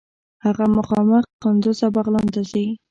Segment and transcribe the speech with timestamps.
[0.45, 2.65] هغه مخامخ قندوز او بغلان ته ځي.